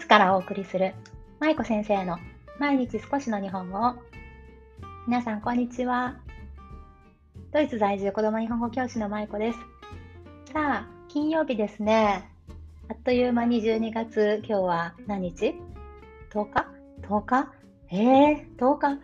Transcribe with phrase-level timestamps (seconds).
[0.00, 0.94] ツからお送りする
[1.40, 2.16] 舞子先生の
[2.58, 3.94] 毎日少しの日本語を。
[5.06, 6.18] 皆さんこんにちは。
[7.52, 9.58] ドイツ在住子供日本語教師の舞子です。
[10.52, 12.30] さあ金曜日ですね。
[12.88, 14.42] あっという間に12月。
[14.48, 15.54] 今日は何日
[16.32, 16.66] ?10 日
[17.02, 17.52] ?10 日？
[17.90, 19.00] えー、10日？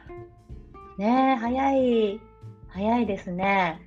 [0.96, 2.20] ねえ早い。
[2.68, 3.82] 早いですね。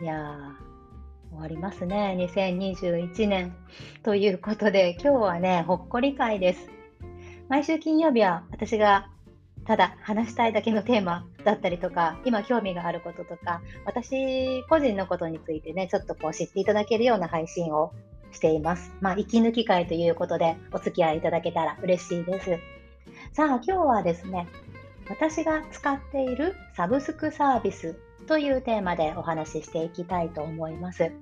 [0.00, 0.56] いや
[1.32, 2.14] 終わりますね。
[2.30, 3.56] 2021年。
[4.02, 6.70] ということで、今日はね、ほっこり会です。
[7.48, 9.08] 毎週金曜日は私が
[9.64, 17.92] ただ話したいだけのテーマだったりとか、今興味があることとか、私個人のことについてね、ちょっとこう知っていただけるような配信を
[18.30, 18.92] しています。
[19.00, 22.58] まあ、息抜き会ということでお付き合いいただけたら嬉しいです。
[23.32, 24.48] さあ、今日はですね、
[25.08, 27.96] 私が使っているサブスクサービス
[28.26, 31.12] というテーマでお話ししていきたいと思います。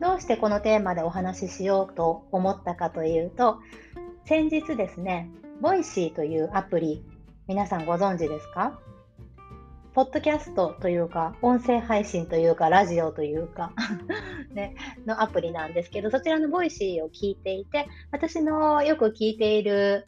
[0.00, 3.58] どうしてこのテーマでお話ししようと思ったかというと、
[4.24, 7.04] 先日ですね、 Voicy というアプリ、
[7.46, 8.78] 皆さんご存知ですか？
[9.94, 13.72] ポッドキャストというか、音声配信というか、ラジオというか
[14.52, 14.74] ね、
[15.06, 20.06] のアプリなんですけど、そちらの Voicy を聞いていて、私のよく聞いている、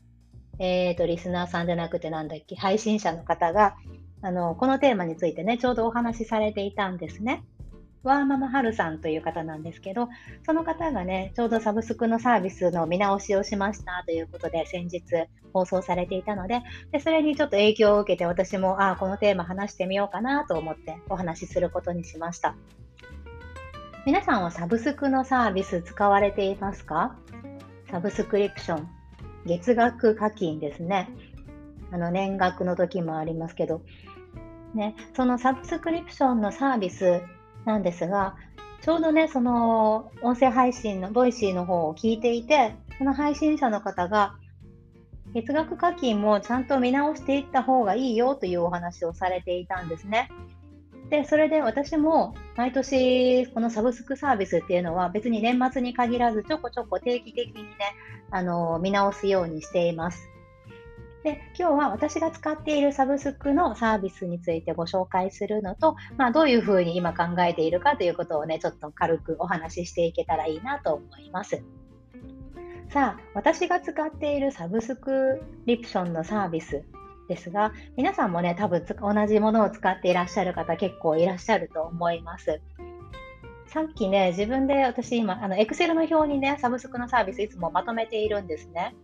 [0.59, 3.77] えーと、リスナーさんじゃなくてなんだっけ、配信者の方が、
[4.21, 7.45] あのこのテーマについてね、ちょうどお話しされていたんですね。
[8.05, 10.09] ワーママハルさんという方なんですけど、
[10.47, 15.03] その方がね、ちょうどサブスクのサービスの見直しをしましたということで、先日
[15.53, 22.55] 放送されていたので、でそれにちょっと影響を受けて、私も、ああ、このテーマ話してみようかなと思ってお話しすることにしました。
[24.07, 27.17] 皆さんはサブスクのサービス使われていますか？
[27.91, 28.89] サブスクリプション、
[29.45, 31.11] 月額課金ですね。
[31.91, 33.83] あの年額の時もありますけど、
[34.75, 37.23] ね、そのサブスクリプションのサービス
[37.65, 38.37] なんですが、
[38.81, 44.37] ちょうどね、その音声配信の Voicy の方を聞いていて、その配信者の方が、
[45.35, 50.31] 月額課金もちゃんと見直していった方がいいよというお話をされていたんですね。
[51.11, 57.71] で、それで私も毎年このサブスクサービスっていうのは別に年末に限らずちょこちょこ定期的にね、
[58.31, 60.29] あの見直すようにしています。
[61.25, 71.63] で今日は私が使っているサブスクのサービスについてご紹介するのと、まあ、どういうふうに今考えているかということをね、ちょっと軽くお話ししていけたらいいなと思います。
[72.91, 76.85] さあ、私が使っているサブスクリプションのサービス
[77.29, 82.61] ですが、皆さんもね、多分同じものを使っていらっしゃる方結構いらっしゃると思います。
[83.67, 88.95] さっきね、自分で私今、あの、Excel の表にね、サブスクのサービスいつもまとめているんですね。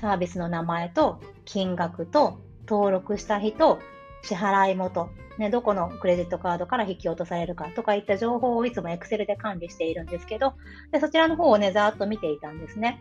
[0.00, 3.78] サービスの名前と金額と登録した日と
[4.22, 10.54] 支払い元、ね、どこのクレジットカードから引き落とされるかとかいった情報をいつも Excel で管理しているんですけど、
[10.92, 13.00] でそちらの方をね、ざーっと見ていたんですね。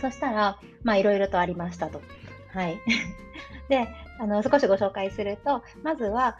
[0.00, 2.00] そしたら、まあ、いろいろとありましたと。
[2.52, 2.78] はい。
[3.68, 3.88] で、
[4.18, 6.38] あの、少しご紹介すると、まずは、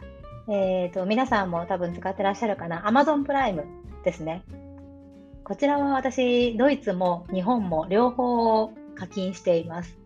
[0.49, 3.65] えっ、ー、と、皆さんも多分使ってらっしゃるかな、Amazon プライム
[4.03, 4.43] ですね。
[5.43, 9.97] こちらは私、ドイツも日本も両方課金しています。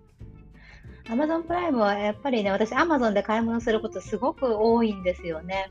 [1.10, 5.70] Amazon プライムはやっぱりね、私 Amazon で買い物することすごく多いんですよね。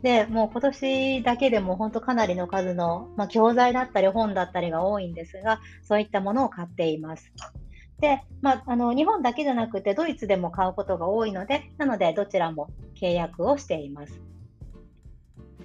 [0.00, 7.32] で、もう今年だけでも本当かなりの数の、まあ、教材だったり本だったりが多いんですが、そういったものを買っています。
[8.00, 14.20] で、まあ、あの日本だけじゃなくてドイツでも買うことが多いので、なのでどちらも契約をしています。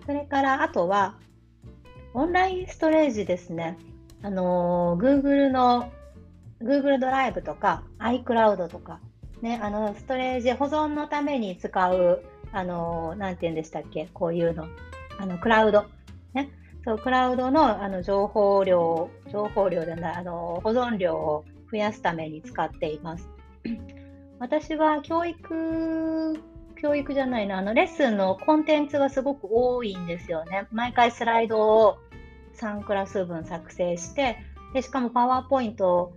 [0.07, 1.15] それからあとは、
[2.15, 3.77] オンラインストレージですね。
[4.23, 5.91] あの Google の
[6.61, 8.99] Google ドライブとか iCloud とか、
[9.41, 14.67] ね、あのストレージ保存のために使う、あのなんて言うんでしたっけ、こういうの、
[15.19, 15.85] あのクラウド、
[16.33, 16.49] ね、
[16.83, 23.29] そうクラウドのあの情報量、情報量じゃないあの、保存量を増やすために使っています。
[24.39, 26.41] 私は教育、
[26.81, 30.67] 教育じゃないな、あのレッスンのコンテンツがすごく多いんですよね。
[30.71, 31.97] 毎回スライドを
[32.55, 34.37] 3クラス分作成して、
[34.73, 36.13] でしかもパワーポイント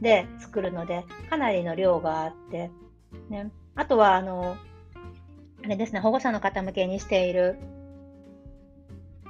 [0.00, 2.70] で作るので、かなりの量があって、
[3.28, 4.56] ね、あとは、あの、
[5.64, 7.56] あれですね、保護者の方向けにしている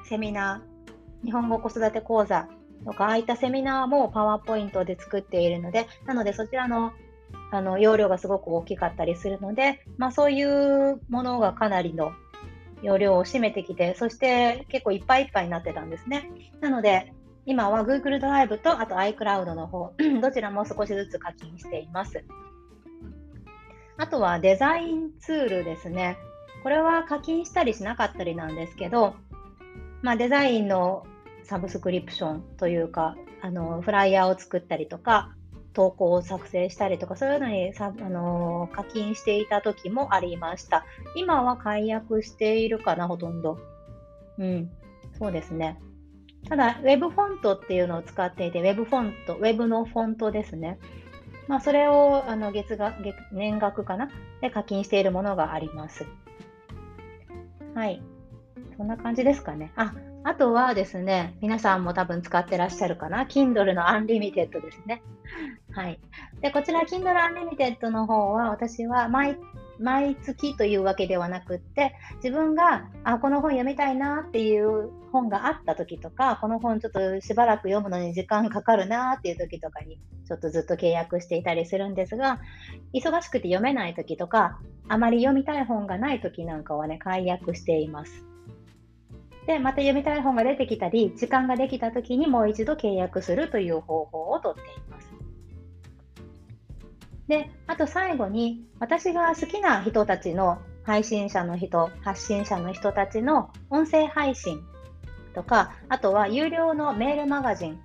[0.04, 2.48] セミナー、日本語子育て講座
[2.84, 6.92] とか、ああいったセミナーもパワーポイントで作っているので、なのでそちらの
[7.50, 12.12] あの容量がすごく大きかったりするので、まあ、そういうものがかなりの
[12.82, 16.30] 容量を占めてきて、そして結構いっぱいいっぱいになってたんですね。
[16.60, 17.12] なので、
[17.46, 22.25] 今は Google ドライブとあと iCloud の方、どちらも少しずつ課金しています。
[23.96, 26.19] あとはデザインツールですね。
[26.62, 29.14] これは課金したりしなかったりなんですけど、
[30.02, 31.06] まあ、デザインの
[31.44, 35.32] サブスクリプションというか、あのフライヤーを作ったりとか、
[35.72, 40.84] 投稿を作成したりとか、そういうのにさ、あの、課金していた時もありました。
[41.14, 43.58] 今は解約しているかな、ほとんど。
[44.38, 44.70] うん、
[45.19, 45.78] そうですね。
[46.48, 50.78] ただ、Web フォントっていうのを使っていて、Web フォント、Web のフォントですね。
[51.48, 54.10] まあ、それをあの月額月年額かな？
[54.40, 56.04] で課金しているものがあります。
[57.75, 58.02] はい。
[58.76, 59.72] そんな感じですかね。
[59.76, 59.94] あ、
[60.25, 65.02] あとはですね、皆さんも多分使ってらっしゃるかな？Kindle の Unlimited ですね。
[65.72, 66.00] はい。
[66.40, 69.38] で、こちら Kindle Unlimited の方は私は毎
[69.78, 82.40] 毎月というわけではなくって、自分が、あ、この本読みたいなっていう本があった時とか、この本ちょっとしばらく読むのに時間かかるなっていう時とかに、ちょっとずっと契約していたりするんですが、
[82.94, 84.58] 忙しくて読めない時とか、
[84.88, 88.26] あまり読みたい本がない時なんかはね、解約しています。
[89.46, 94.95] で、また読みたい本が出てきたり、時間ができた時にもう一度契約するという方法をとっています。
[97.28, 104.61] で、あと最後に、私が好きな人たちの配信者の人、発信者の人たちの音声配信
[105.34, 107.81] とか、あとは有料のメールマガジン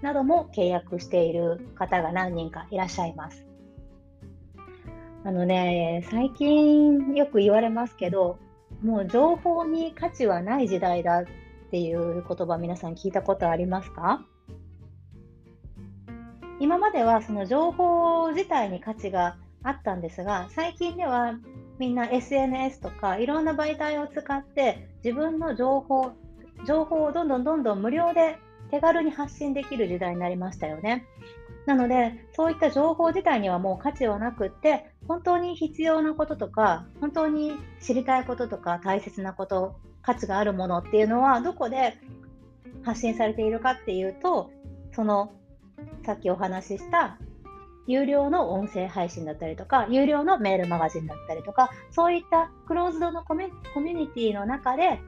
[0.00, 3.46] なども契約している方が何人かいらっしゃいます。
[5.24, 8.38] あのね、最近よく言われますけど、
[8.82, 11.24] もう情報に価値はない時代だっ
[11.70, 14.24] ていう言葉皆さん聞いたことありますか？
[16.60, 21.34] 今まではその情報自体に価値があったんですが、最近では
[21.78, 26.12] みんな SNS とかいろんな媒体を使って自分の情報、
[26.66, 28.38] 情報をどんどんどんどん無料で
[28.70, 31.06] 手軽に発信できる時代になりましたよね。
[31.66, 41.94] なので、そういった情報自体にはもう価値はなくって、本当に必要なこととか、本当に知りたいこととか、大切なこと、価値があるものっていうのは、どこで
[42.82, 44.50] 発信されているかっていうと、
[44.92, 45.32] その
[46.04, 47.18] さっきお話しした
[47.86, 55.00] 有料の音声配信だったりとか、有料のメールマガジンだったりとか、そういったクローズドのコミュニティの中で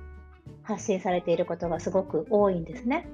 [0.63, 3.09] 発信されていることがすごく多いんですね。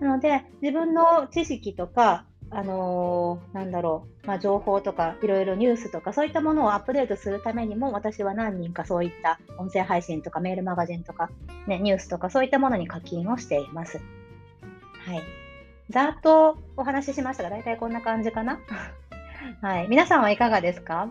[0.00, 11.30] なので、自分の知識とか、あのー、なんだろう、まあ、情報とか、いろいろニュースとか、そういったものをアップデートするためにも、私は何人かそういった音声配信とか、メールマガジンとか、
[11.66, 13.98] ね、ニュースとか、そういったものに課金をしています。
[15.04, 15.43] はい。
[15.90, 18.58] ざっとお話ししましたが、大体こんな感じかな？
[19.60, 19.88] はい。
[19.88, 21.10] 皆さんはいかがですか？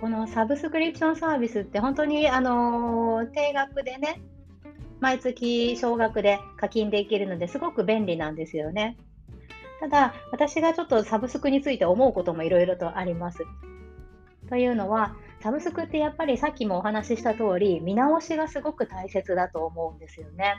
[0.00, 4.20] このサブスクリプションサービスって本当に、あのー、定額でね、
[5.00, 8.96] 毎月少額で課金できるのですごく便利なんですよね。
[9.80, 13.44] ただ、私がちょっとサブスクについて思うこともいろいろとあります。
[14.48, 20.56] というのは、サブスクってやっぱりさっきもお話しした通り、見直しがすごく大切だと思うんですよね。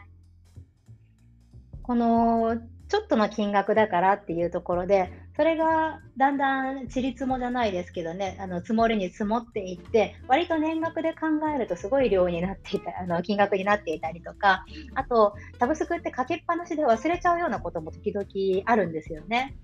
[1.85, 14.65] このちょっとの金額だからっていうところで、それがだんだんちりつもじゃないですけどね、あの積もりに積もっていって、割と年額で考えるとすごい量になっていた、 あの金額になっていたりとか、
[14.95, 19.55] あと、サブスクってかけっぱなしで忘れちゃうようなことも時々あるんですよね。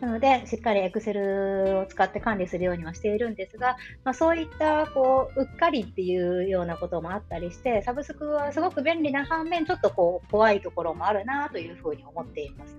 [0.00, 12.76] なので、しっかり Excel を使って管理するようにはしているんですが、まあ、そういったこううっかりっていうようなこともあったりして、サブスクはすごく便利な反面、ちょっとこう怖いところもあるなというふうに思っています。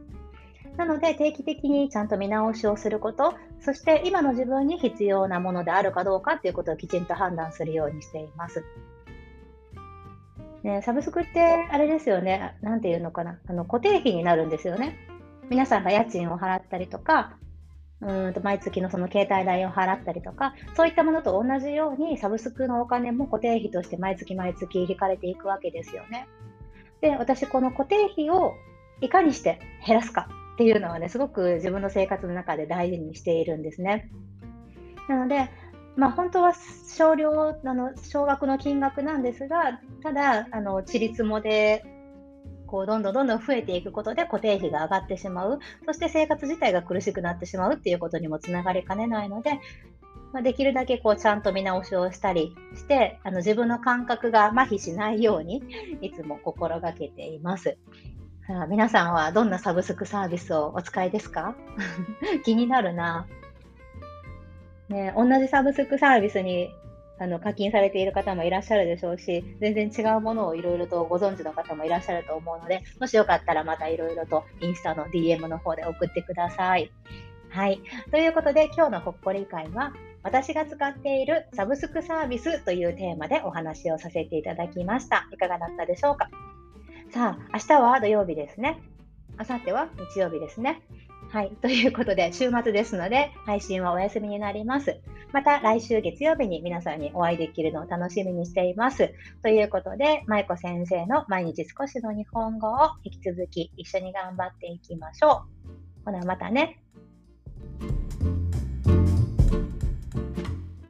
[0.78, 8.64] なので、定期的にちゃんと見直しをすること、そして今の自分に必要なものであるかどうかっていうことをきちんと判断するようにしています。
[10.62, 14.96] ね、サブスクってあれですよね、なんていうのかな、あの固定費になるんですよね。
[15.50, 17.38] 皆さんが家賃を払ったりとか、
[18.00, 26.28] うんと毎月のその携帯代を払ったりとか、そういったものと同じようにサブスクのお金も固定費として毎月毎月引かれていくわけですよね。
[27.02, 28.54] で、私この固定費を
[29.02, 34.10] いかにして減らすかっていうのはね、すごく自分の生活の中で大事にしているんですね。
[35.08, 35.50] なので、
[35.96, 36.54] まあ、本当は
[36.96, 41.84] 少量、あの少額の金額なんですが、ただ、あの、ちりつもで
[42.68, 49.60] こうどんどんどんどん増えていくことで固定費が上がってしまう、そして生活自体が苦しくなってしまうっていうことにもつながりかねないので、
[50.34, 55.64] まあ、できるだけこうちゃんと見直しをしたりして、あの自分の感覚が麻痺しないように
[56.02, 57.78] いつも心がけています。
[58.50, 61.56] あ皆さんはどんなサブスクサービスをお使いですか？
[62.46, 63.26] 気になるな。
[64.90, 66.70] ね、同じサブスクサービスに
[67.20, 76.92] あの課金されている方もいらっしゃるでしょうし、全然違うものをいろいろとご存知の方もいらっしゃると思うので、もしよかったらまたいろいろとインスタの DM の方で送ってください。
[77.50, 77.82] はい。
[78.12, 79.94] ということで、今日のほっこり会は、
[80.24, 85.28] 私が使っているサブスクサービスというテーマでお話をさせていただきました。
[85.32, 86.30] いかがだったでしょうか？
[87.12, 88.80] さあ、明日は土曜日ですね。
[89.40, 90.82] 明後日は日曜日ですね。
[91.30, 91.52] はい。
[91.62, 95.02] ということで、週末ですので、配信はお休みになります。
[95.34, 99.14] また来週月曜日に皆さんにお会いできるのを楽しみにしています。
[99.44, 105.44] ということで、舞子先生の毎日少しの日本語を引き続き一緒に頑張っていきましょ
[106.02, 106.06] う。
[106.06, 106.82] ほな、またね。